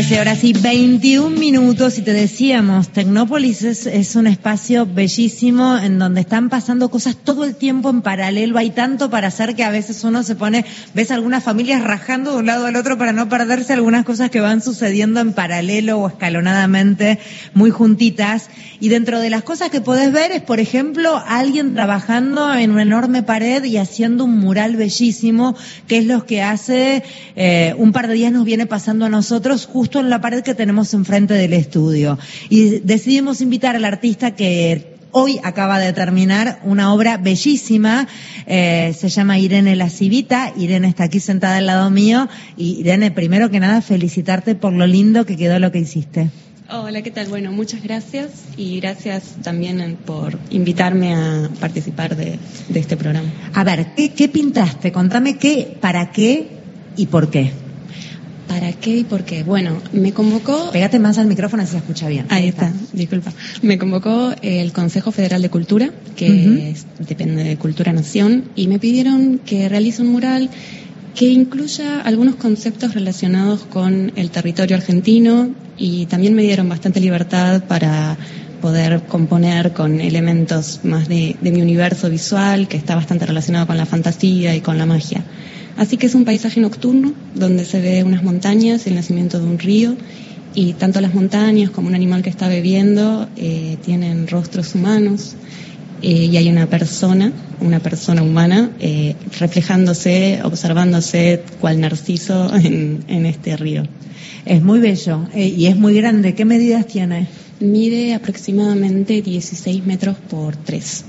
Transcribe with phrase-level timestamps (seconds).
[0.00, 6.22] 13 horas y 21 minutos y te decíamos, Tecnópolis es, un espacio bellísimo en donde
[6.22, 8.56] están pasando cosas todo el tiempo en paralelo.
[8.56, 10.64] Hay tanto para hacer que a veces uno se pone,
[10.94, 14.40] ves algunas familias rajando de un lado al otro para no perderse algunas cosas que
[14.40, 17.18] van sucediendo en paralelo o escalonadamente
[17.52, 18.48] muy juntitas.
[18.80, 22.82] Y dentro de las cosas que podés ver es, por ejemplo, alguien trabajando en una
[22.82, 25.54] enorme pared y haciendo un mural bellísimo,
[25.86, 27.02] que es lo que hace
[27.36, 30.54] eh, un par de días nos viene pasando a nosotros justo en la pared que
[30.54, 32.18] tenemos enfrente del estudio.
[32.48, 38.06] Y decidimos invitar al artista que hoy acaba de terminar una obra bellísima,
[38.46, 43.10] eh, se llama Irene La Civita, Irene está aquí sentada al lado mío y Irene,
[43.10, 46.30] primero que nada felicitarte por lo lindo que quedó lo que hiciste.
[46.72, 47.26] Hola, ¿qué tal?
[47.26, 52.38] Bueno, muchas gracias y gracias también por invitarme a participar de,
[52.72, 53.28] este programa.
[53.54, 54.92] A ver, ¿qué, pintaste?
[54.92, 56.46] Contame qué, para qué
[56.96, 57.50] y por qué.
[58.50, 59.44] ¿Para qué y por qué?
[59.44, 60.72] Bueno, me convocó...
[60.72, 62.26] Pégate más al micrófono así se escucha bien.
[62.30, 62.72] Ahí, está.
[62.92, 63.32] disculpa.
[63.62, 69.38] Me convocó el Consejo Federal de Cultura, que depende de Cultura Nación, y me pidieron
[69.38, 70.50] que realice un mural
[71.14, 77.62] que incluya algunos conceptos relacionados con el territorio argentino y también me dieron bastante libertad
[77.68, 78.16] para
[78.60, 83.86] poder componer con elementos más de, mi universo visual, que está bastante relacionado con la
[83.86, 85.22] fantasía y con la magia.
[85.80, 89.58] Así que es un paisaje nocturno donde se ve unas montañas, el nacimiento de un
[89.58, 89.96] río,
[90.54, 95.36] y tanto las montañas como un animal que está bebiendo eh, tienen rostros humanos.
[96.02, 103.24] Eh, y hay una persona, una persona humana, eh, reflejándose, observándose cual narciso en, en,
[103.24, 103.84] este río.
[104.44, 106.34] Es muy bello eh, y es muy grande.
[106.34, 107.26] ¿Qué medidas tiene?
[107.58, 111.04] Mide aproximadamente 16 metros por 3.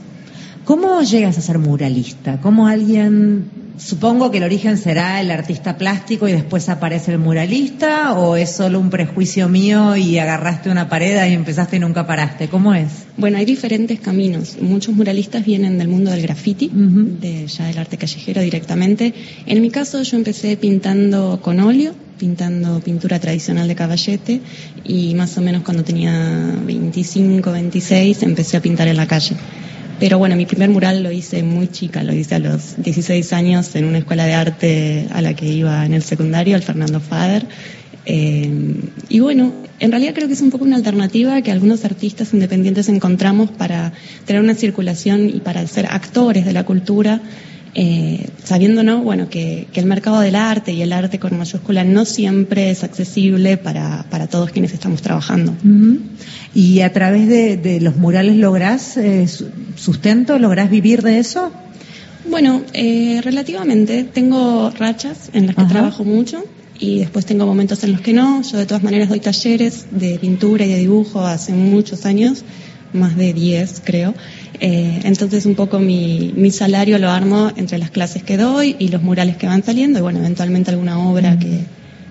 [0.66, 2.40] ¿Cómo llegas a ser muralista?
[2.42, 3.50] ¿Cómo alguien
[3.84, 8.52] Supongo que el origen será el artista plástico y después aparece el muralista, o es
[8.52, 12.48] solo un prejuicio mío y agarraste una pared y empezaste y nunca paraste.
[12.48, 13.06] ¿Cómo es?
[13.18, 14.58] Bueno, hay diferentes caminos.
[14.62, 19.16] Muchos muralistas vienen del mundo del graffiti, de ya del arte callejero directamente.
[19.48, 24.42] En mi caso, yo empecé pintando con óleo, pintando pintura tradicional de caballete,
[24.84, 29.36] y más o menos cuando tenía 25, 26, empecé a pintar en la calle.
[30.02, 33.76] Pero bueno, mi primer mural lo hice muy chica, lo hice a los 16 años
[33.76, 37.46] en una escuela de arte a la que iba en el secundario, al Fernando Fader.
[38.08, 38.50] Eh,
[39.10, 42.90] y bueno, en realidad creo que es un poco una alternativa que algunos artistas independientes
[42.90, 43.94] encontramos para
[44.26, 47.22] tener una circulación y para ser actores de la cultura
[47.74, 49.02] eh, sabiendo ¿no?
[49.02, 53.58] bueno, que, el mercado del arte y el arte con mayúscula no siempre es accesible
[53.58, 55.54] para, para todos quienes estamos trabajando.
[56.54, 59.28] ¿Y a través de, los murales lográs eh,
[59.76, 60.38] sustento?
[60.38, 61.52] ¿Lográs vivir de eso?
[62.30, 64.04] Bueno, eh, relativamente.
[64.04, 66.44] Tengo rachas en las que trabajo mucho
[66.82, 68.42] y después tengo momentos en los que no.
[68.42, 72.44] Yo de todas maneras doy talleres de pintura y de dibujo hace muchos años,
[72.94, 74.14] más de 10 creo.
[74.60, 78.90] Eh, entonces un poco mi, mi, salario lo armo entre las clases que doy y
[78.90, 81.62] los murales que van saliendo y bueno, eventualmente alguna obra que,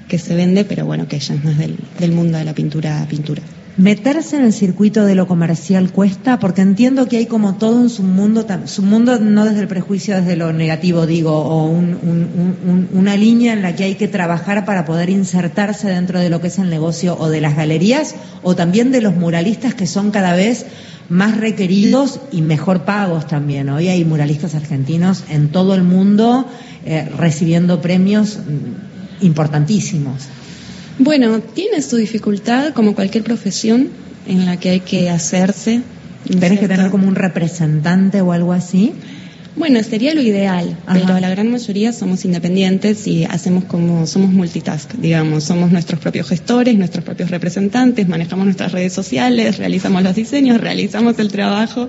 [0.09, 3.07] que se vende, pero bueno, que ya es más del, del mundo de la pintura
[3.09, 3.43] pintura.
[3.81, 7.89] Meterse en el circuito de lo comercial cuesta, porque entiendo que hay como todo un
[7.89, 13.63] submundo, submundo no desde el prejuicio, desde lo negativo digo, o un, una línea en
[13.63, 17.17] la que hay que trabajar para poder insertarse dentro de lo que es el negocio
[17.19, 20.67] o de las galerías, o también de los muralistas que son cada vez
[21.09, 23.71] más requeridos y mejor pagos también.
[23.71, 26.47] Hoy hay muralistas argentinos en todo el mundo
[26.85, 30.29] eh, recibiendo premios mm, importantísimos.
[31.03, 33.89] Bueno, tiene su dificultad como cualquier profesión
[34.27, 35.81] en la que hay que hacerse.
[36.29, 38.93] ¿Tienes que tener como un representante o algo así?
[39.57, 44.93] Bueno, sería lo ideal, pero la gran mayoría somos independientes y hacemos como somos multitask,
[44.95, 50.61] digamos, somos nuestros propios gestores, nuestros propios representantes, manejamos nuestras redes sociales, realizamos los diseños,
[50.61, 51.89] realizamos el trabajo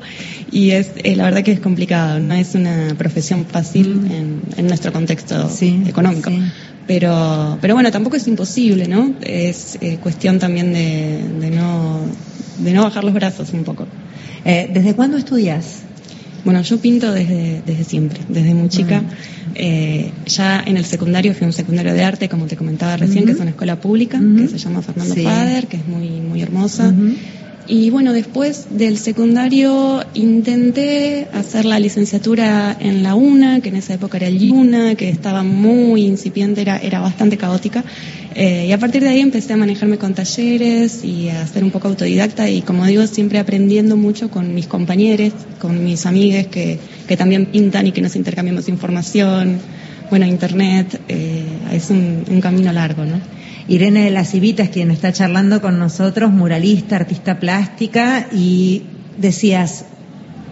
[0.51, 4.59] y es eh, la verdad que es complicado, no es una profesión fácil mm.
[4.59, 5.49] en, nuestro contexto
[5.85, 6.31] económico.
[6.87, 9.13] Pero, pero bueno, tampoco es imposible, ¿no?
[9.21, 11.99] Es eh, cuestión también de, de, no,
[12.57, 13.87] de no bajar los brazos un poco.
[14.43, 15.83] Eh, ¿Desde cuándo estudias?
[16.43, 19.03] Bueno, yo pinto desde, desde siempre, desde muy chica.
[19.53, 23.25] Eh, ya en el secundario fui a un secundario de arte, como te comentaba recién,
[23.25, 26.93] que es una escuela pública, que se llama Fernando Fader, que es muy, muy hermosa.
[27.67, 33.93] Y bueno, después del secundario intenté hacer la licenciatura en la UNA, que en esa
[33.93, 37.83] época era el UNA, que estaba muy incipiente, era, era bastante caótica.
[38.35, 41.71] Eh, y a partir de ahí empecé a manejarme con talleres y a ser un
[41.71, 46.79] poco autodidacta y como digo, siempre aprendiendo mucho con mis compañeros, con mis amigues que,
[47.07, 49.59] que también pintan y que nos intercambiamos información.
[50.11, 53.15] Bueno, Internet eh, es un, camino largo, ¿no?
[53.69, 58.83] Irene de la Civita es quien está charlando con nosotros, muralista, artista plástica, y
[59.17, 59.85] decías,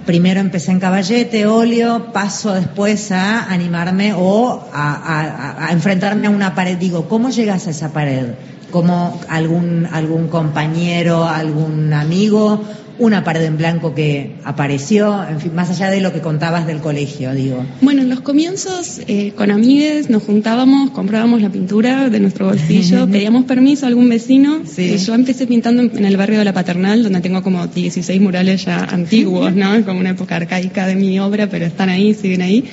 [0.05, 6.77] primero empecé en caballete, óleo, paso después a animarme o a, enfrentarme a una pared.
[6.77, 8.27] Digo, ¿cómo llegas a esa pared?
[8.71, 12.61] ¿Cómo algún, algún compañero, algún amigo
[12.99, 16.79] una pared en blanco que apareció, en fin, más allá de lo que contabas del
[16.79, 17.65] colegio, digo.
[17.81, 23.07] Bueno, en los comienzos eh, con amigues nos juntábamos, comprábamos la pintura de nuestro bolsillo,
[23.11, 24.63] pedíamos permiso a algún vecino.
[24.65, 24.97] Sí.
[24.97, 28.83] yo empecé pintando en el barrio de la Paternal, donde tengo como 16 murales ya
[28.83, 29.83] antiguos, ¿no?
[29.85, 32.65] Como una época arcaica de mi obra, pero están ahí, siguen ahí.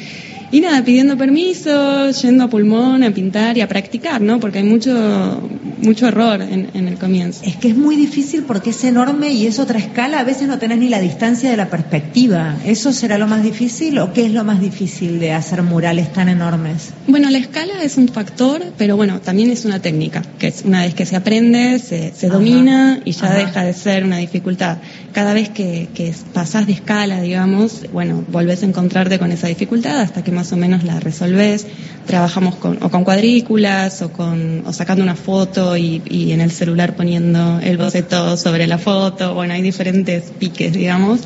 [0.52, 4.38] Y nada, pidiendo permiso, yendo a pulmón a pintar y a practicar, ¿no?
[4.38, 7.42] Porque hay mucho, mucho error en, el comienzo.
[7.44, 10.20] Es que es muy difícil porque es enorme y es otra escala.
[10.20, 12.56] A veces no tenés ni la distancia de la perspectiva.
[12.64, 16.28] ¿Eso será lo más difícil o qué es lo más difícil de hacer murales tan
[16.28, 16.90] enormes?
[17.06, 20.82] Bueno, la escala es un factor, pero bueno, también es una técnica, que es una
[20.82, 24.78] vez que se aprende, se, domina y ya deja de ser una dificultad.
[25.12, 30.00] Cada vez que, que pasás de escala, digamos, bueno, volvés a encontrarte con esa dificultad
[30.00, 31.66] hasta que más o menos la resolvés.
[32.06, 36.02] Trabajamos con, o con cuadrículas o, con, o sacando una foto y,
[36.32, 39.32] en el celular poniendo el boceto sobre la foto.
[39.32, 41.20] Bueno, hay diferentes piques, digamos.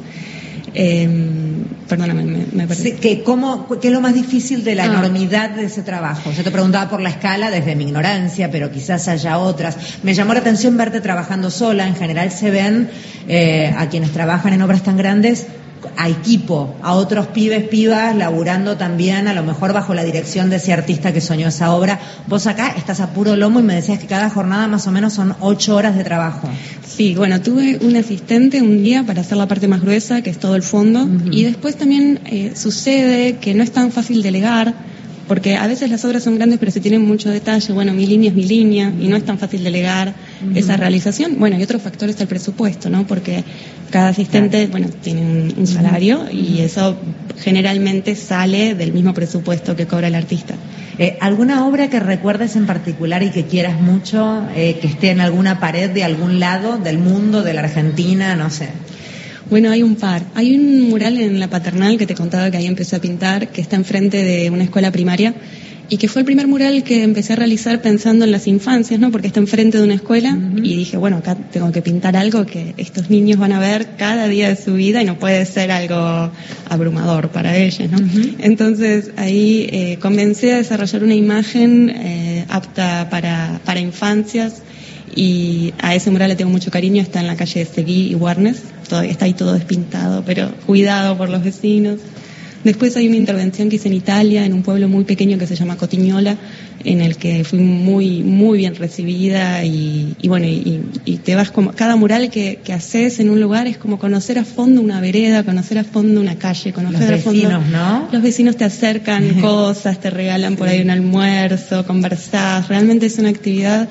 [0.73, 1.09] Eh,
[1.89, 2.69] perdóname, me, me
[3.01, 4.87] ¿qué, cómo, ¿Qué es lo más difícil de la ah.
[4.87, 6.31] enormidad de ese trabajo?
[6.31, 9.77] Yo te preguntaba por la escala desde mi ignorancia, pero quizás haya otras.
[10.05, 11.89] Me llamó la atención verte trabajando sola.
[11.89, 12.89] En general se ven
[13.27, 15.49] eh, a quienes trabajan en obras tan grandes
[15.97, 20.57] a equipo, a otros pibes, pibas, laburando también, a lo mejor bajo la dirección de
[20.57, 22.01] ese artista que soñó esa obra.
[22.27, 25.13] Vos acá estás a puro lomo y me decías que cada jornada más o menos
[25.13, 26.49] son ocho horas de trabajo.
[26.87, 30.39] Sí, bueno, tuve un asistente un día para hacer la parte más gruesa, que es
[30.39, 34.75] todo el fondo, y después también eh, sucede que no es tan fácil delegar
[35.31, 38.31] porque a veces las obras son grandes pero se tienen mucho detalle, bueno, mi línea
[38.31, 40.13] es mi línea y no es tan fácil delegar
[40.57, 41.39] esa realización.
[41.39, 43.07] Bueno, y otro factor es el presupuesto, ¿no?
[43.07, 43.45] Porque
[43.91, 46.99] cada asistente, bueno, tiene un, salario y eso
[47.39, 50.57] generalmente sale del mismo presupuesto que cobra el artista.
[50.99, 55.21] Eh, ¿Alguna obra que recuerdes en particular y que quieras mucho, eh, que esté en
[55.21, 58.71] alguna pared de algún lado del mundo, de la Argentina, no sé?
[59.51, 60.23] Bueno, hay un par.
[60.37, 63.61] Hay un mural en la paternal que te contaba que ahí empecé a pintar, que
[63.61, 65.35] está enfrente de una escuela primaria
[65.89, 69.11] y que fue el primer mural que empecé a realizar pensando en las infancias, ¿no?
[69.11, 72.75] Porque está enfrente de una escuela y dije, bueno, acá tengo que pintar algo que
[72.77, 76.31] estos niños van a ver cada día de su vida y no puede ser algo
[76.69, 77.99] abrumador para ellos, ¿no?
[78.39, 84.63] Entonces ahí eh, comencé a desarrollar una imagen eh, apta para, para infancias
[85.15, 88.15] y a ese mural le tengo mucho cariño, está en la calle de Seguí y
[88.15, 91.99] Warnes, está ahí todo despintado, pero cuidado por los vecinos.
[92.65, 95.57] Después hay una intervención que hice en Italia, en un pueblo muy pequeño que se
[95.57, 96.37] llama Cotignola,
[96.85, 101.97] en el que fui muy, muy bien recibida y, bueno, y, te vas como, cada
[101.97, 105.79] mural que, que, haces en un lugar es como conocer a fondo una vereda, conocer
[105.79, 108.09] a fondo una calle, conocer los vecinos, ¿no?
[108.13, 113.31] Los vecinos te acercan cosas, te regalan por ahí un almuerzo, conversás, realmente es una
[113.31, 113.89] actividad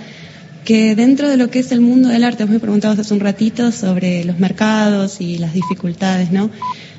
[0.66, 3.20] que dentro de lo que es el mundo del arte, vos me preguntabas hace un
[3.20, 6.50] ratito sobre los mercados y las dificultades, ¿no?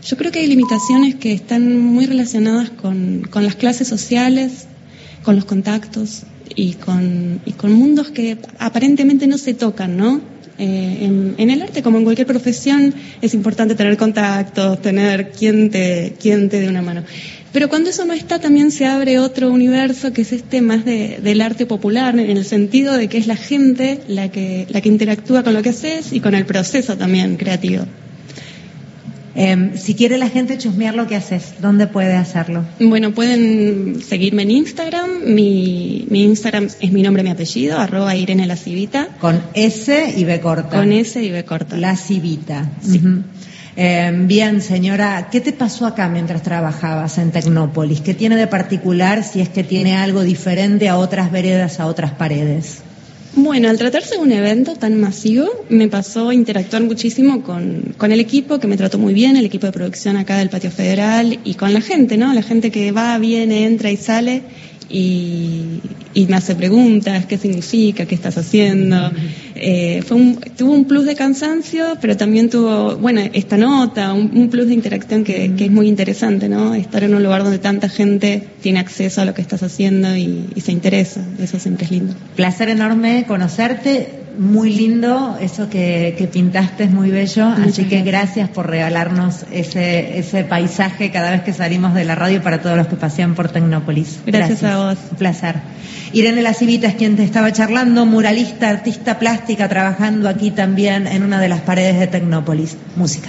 [0.05, 4.67] Yo creo que hay limitaciones que están muy relacionadas con, con las clases sociales,
[5.23, 6.23] con los contactos
[6.55, 10.21] y con, y con mundos que aparentemente no se tocan, ¿no?
[10.63, 16.15] Eh, en, el arte, como en cualquier profesión, es importante tener contactos, tener quien te,
[16.21, 17.03] quien te dé una mano.
[17.51, 21.19] Pero cuando eso no está, también se abre otro universo que es este más de,
[21.23, 24.91] del arte popular, en el sentido de que es la gente la que, la que
[24.91, 27.87] interactúa con lo que haces y con el proceso también creativo.
[29.35, 32.65] Em, si quiere la gente chusmear lo que haces, ¿dónde puede hacerlo?
[32.81, 35.11] Bueno, pueden seguirme en Instagram.
[35.27, 39.09] Mi, mi Instagram es mi nombre, mi apellido, arroba Irene La Civita.
[39.21, 40.79] Con S y B corta.
[40.79, 41.77] Con S y B corta.
[41.77, 42.69] La Civita.
[42.83, 43.01] Sí.
[43.77, 48.01] Em, bien, señora, ¿qué te pasó acá mientras trabajabas en Tecnópolis?
[48.01, 52.11] ¿Qué tiene de particular si es que tiene algo diferente a otras veredas, a otras
[52.13, 52.83] paredes?
[53.37, 58.19] Bueno, al tratarse de un evento tan masivo, me pasó interactuar muchísimo con, con, el
[58.19, 61.55] equipo, que me trató muy bien, el equipo de producción acá del Patio Federal, y
[61.55, 62.35] con la gente, ¿no?
[62.35, 64.43] La gente que va, viene, entra y sale,
[64.89, 65.81] y,
[66.15, 69.11] me hace preguntas, qué significa, qué estás haciendo.
[69.55, 74.49] Eh, fue un, tuvo un plus de cansancio, pero también tuvo, bueno, esta nota, un,
[74.49, 76.75] plus de interacción que, es muy interesante, ¿no?
[76.75, 80.47] Estar en un lugar donde tanta gente tiene acceso a lo que estás haciendo y,
[80.55, 82.15] y se interesa, eso siempre es lindo.
[82.37, 88.71] Placer enorme conocerte muy lindo, eso que, pintaste es muy bello, así que gracias por
[88.71, 92.97] regalarnos ese, ese paisaje cada vez que salimos de la radio para todos los que
[92.97, 94.21] pasean por Tecnópolis.
[94.25, 94.99] Gracias, a vos.
[95.11, 95.57] Un placer.
[96.15, 101.23] Irene La Civita es quien te estaba charlando, muralista, artista plástica, trabajando aquí también en
[101.23, 102.79] una de las paredes de Tecnópolis.
[102.97, 103.29] Música.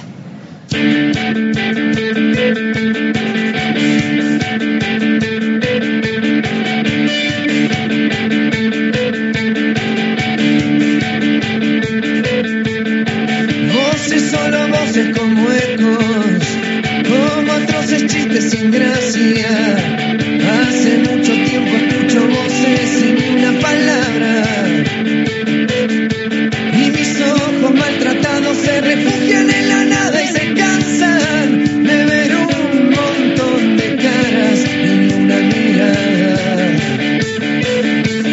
[18.31, 20.00] Chistes sin gracia.